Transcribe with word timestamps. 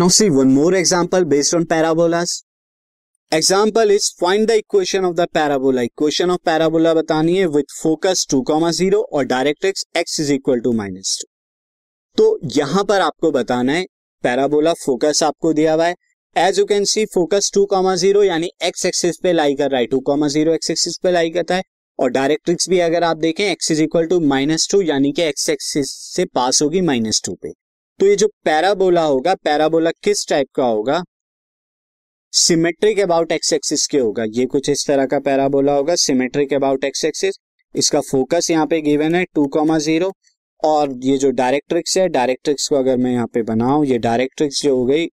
Now 0.00 0.08
see 0.08 0.30
one 0.30 0.54
more 0.54 0.72
example 0.72 1.26
based 1.26 1.52
on 1.52 1.66
parabolas. 1.66 2.44
Example 3.32 3.90
is 3.90 4.08
find 4.10 4.48
the 4.48 4.56
equation 4.56 5.04
of 5.04 5.14
the 5.14 5.26
parabola. 5.28 5.82
Equation 5.82 6.30
of 6.30 6.38
parabola 6.42 6.94
बतानी 6.94 7.36
है 7.36 7.46
with 7.48 7.66
focus 7.72 8.24
2, 8.26 8.40
0 8.72 9.02
और 9.12 9.26
directrix 9.26 9.84
x 9.94 10.18
is 10.18 10.32
equal 10.32 10.62
to 10.62 10.72
minus 10.72 11.12
2. 11.18 11.28
तो 12.18 12.38
यहाँ 12.56 12.84
पर 12.84 13.00
आपको 13.00 13.30
बताना 13.32 13.72
है 13.72 13.84
पैराबोला 14.24 14.72
फोकस 14.86 15.22
आपको 15.22 15.52
दिया 15.52 15.74
हुआ 15.74 15.86
है 15.86 15.94
as 16.36 16.58
you 16.58 16.64
can 16.64 16.84
see 16.86 17.06
focus 17.14 17.50
two 17.54 17.66
comma 17.66 17.94
zero 17.96 18.22
यानी 18.22 18.50
एक्स 18.62 18.86
एक्सिस 18.86 19.20
पे 19.22 19.32
लाई 19.32 19.54
कर 19.54 19.70
रहा 19.70 19.80
है 19.80 19.86
two 19.86 20.00
comma 20.08 20.28
zero 20.30 20.54
X 20.54 20.70
axis 20.70 20.98
पे 21.02 21.12
लाई 21.12 21.30
करता 21.30 21.56
है 21.56 21.62
और 21.98 22.10
डायरेक्ट्रिक्स 22.10 22.68
भी 22.68 22.80
अगर 22.80 23.04
आप 23.04 23.16
देखें 23.18 23.44
X 23.50 23.70
is 23.70 23.82
equal 23.82 24.06
to 24.06 24.20
minus 24.28 24.68
two 24.70 24.82
यानी 24.82 25.12
कि 25.12 25.22
एक्स 25.22 25.48
एक्सिस 25.50 25.92
से 26.14 26.24
पास 26.34 26.62
होगी 26.62 26.80
माइनस 26.92 27.22
टू 27.24 27.38
पे 27.42 27.59
तो 28.00 28.06
ये 28.06 28.16
जो 28.16 28.26
पैराबोला 28.44 29.02
होगा, 29.02 29.34
पैराबोला 29.34 29.90
किस 30.02 30.26
टाइप 30.28 30.48
का 30.54 30.64
होगा? 30.64 31.02
सिमेट्रिक 32.32 32.98
अबाउट 33.00 33.32
एक्स 33.32 33.52
एक्सिस 33.52 33.86
के 33.86 33.98
होगा। 33.98 34.24
ये 34.28 34.46
कुछ 34.46 34.68
इस 34.70 34.86
तरह 34.86 35.06
का 35.06 35.18
पैराबोला 35.20 35.72
होगा 35.72 35.94
सिमेट्रिक 35.96 36.52
अबाउट 36.54 36.84
एक्स 36.84 37.04
एक्सिस 37.04 37.38
इसका 37.74 38.00
फोकस 38.00 38.50
यहाँ 38.50 38.66
पे 38.66 38.80
गिवन 38.82 39.14
है 39.14 39.24
टू 39.34 39.46
कॉमा 39.48 39.78
ज़ीरो 39.78 40.12
और 40.62 40.92
ये 41.04 41.16
जो 41.18 41.30
डायरेक्ट्रिक्स 41.32 41.96
है 41.98 42.08
डायरेक्ट्रिक्स 42.08 42.68
को 42.68 42.76
अगर 42.76 42.96
मैं 42.96 43.12
यहाँ 43.12 43.26
पे 43.34 43.42
बनाऊ, 43.42 43.84
ये 43.84 43.98
डायरेक्ट्रिक्स 43.98 44.62
जो 44.62 44.76
हो 44.76 44.84
गई, 44.86 45.08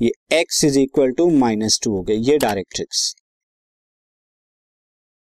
ये 0.00 0.10
x 0.34 0.64
is 0.64 0.78
equal 0.78 1.12
to 1.12 1.28
minus 1.38 1.80
two 1.84 1.96
हो 1.96 2.02
गई, 2.02 2.16
ये 2.20 2.38
डायरेक्ट्रिक्स 2.38 3.14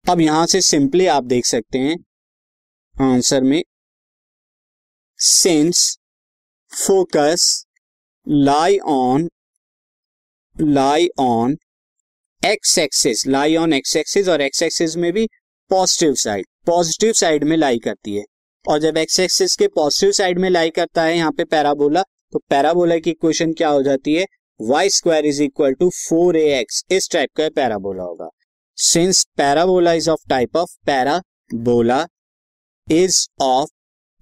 अब 0.04 0.20
यहाँ 0.20 0.46
से 0.46 0.60
सिंपली 0.62 1.06
आप 1.08 1.24
देख 1.26 1.46
सकते 1.46 1.78
हैं 1.78 1.96
आंसर 2.94 3.42
में 3.42 3.62
since 5.20 5.99
focus 6.72 7.64
lie 8.26 8.78
on 8.88 9.28
lie 10.56 11.08
on 11.18 11.56
X 12.42 12.76
axis 12.78 13.26
lie 13.26 13.56
on 13.56 13.72
X 13.72 13.96
axis 13.96 14.28
और 14.28 14.40
एक्स 14.40 14.62
एक्सिस 14.62 14.96
में 14.96 15.12
भी 15.12 15.26
पॉजिटिव 15.70 16.14
साइड 16.14 16.46
पॉजिटिव 16.66 17.12
साइड 17.12 17.44
में 17.44 17.56
लाई 17.56 17.78
करती 17.78 18.14
है। 18.16 18.24
और 18.64 18.78
जब 18.78 18.96
एक्स 18.96 19.18
एक्सिस 19.20 19.56
के 19.56 19.68
पॉजिटिव 19.68 20.12
साइड 20.12 20.38
में 20.38 20.48
लाई 20.50 20.70
करता 20.70 21.02
है, 21.02 21.16
यहाँ 21.16 21.32
पे 21.32 21.44
पैराबोला 21.44 22.02
तो 22.32 22.38
पैराबोला 22.50 22.98
की 22.98 23.10
इक्वेशन 23.10 23.52
क्या 23.52 23.68
हो 23.68 23.82
जाती 23.82 24.14
है? 24.14 24.24
Y 24.60 24.90
square 24.90 25.26
is 25.26 25.42
equal 25.42 25.74
to 25.74 25.90
four 25.90 26.36
A 26.36 26.46
X 26.60 26.82
इस 26.92 27.10
टाइप 27.12 27.30
का 27.36 27.48
पैराबोला 27.50 28.02
होगा। 28.02 28.28
Since 28.78 29.24
parabola 29.36 29.92
is 29.92 30.10
of 30.10 30.28
type 30.28 30.56
of 30.56 30.76
parabola 30.86 32.06
is 32.86 33.26
of 33.42 33.70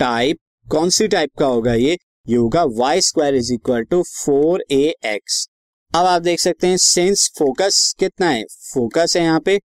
type 0.00 0.38
कौन 0.66 0.90
सी 0.90 1.08
टाइप 1.08 1.30
का 1.38 1.46
होगा 1.46 1.74
ये? 1.74 1.96
ये 2.28 2.36
होगा 2.36 2.62
Y 2.78 3.00
square 3.00 3.34
is 3.34 3.52
equal 3.52 3.82
to 3.82 4.02
four 4.04 4.64
A 4.70 4.82
X 5.06 5.46
अब 5.92 6.06
आप 6.06 6.22
देख 6.22 6.40
सकते 6.40 6.66
हैं 6.66 6.76
सिंस 6.76 7.28
फोकस 7.38 7.94
कितना 7.98 8.28
है? 8.28 8.42
फोकस 8.74 9.14
है 9.16 9.22
यहाँ 9.22 9.40
पे 9.40 9.58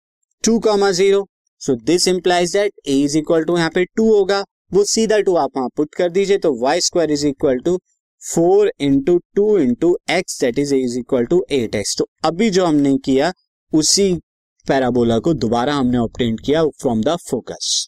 two 0.44 0.58
comma 0.59 0.91
zero 0.91 1.25
so 1.61 1.75
this 1.86 2.08
implies 2.08 2.53
that 2.53 2.73
A 2.88 2.97
is 3.00 3.17
equal 3.17 3.44
to 3.44 3.58
यहाँ 3.58 3.69
पे 3.69 3.84
टू 3.86 4.08
होगा। 4.14 4.44
वो 4.73 4.84
सीधा 4.86 5.19
टू 5.19 5.36
आप 5.36 5.58
वहाँ 5.58 5.69
पुट 5.78 5.95
कर 5.95 6.09
दीजिए 6.09 6.38
तो 6.38 6.53
Y 6.61 6.81
square 6.81 7.11
is 7.11 7.25
equal 7.28 7.59
to 7.59 7.78
four 8.22 8.72
into 8.81 9.17
two 9.36 9.58
into 9.59 9.97
X 10.11 10.39
that 10.41 10.59
is 10.59 10.73
is 10.75 10.97
equal 11.00 11.25
to 11.25 11.45
eight 11.52 11.75
X 11.75 11.95
तो 11.97 12.08
अभी 12.25 12.50
जो 12.50 12.66
हमने 12.66 12.97
किया, 12.97 13.34
उसी 13.73 14.14
पैराबोला 14.67 15.19
को 15.19 15.34
दोबारा 15.36 15.73
हमने 15.73 15.97
ऑप्टेंट 15.97 16.39
किया 16.45 16.64
from 16.66 17.02
the 17.02 17.17
focus 17.30 17.88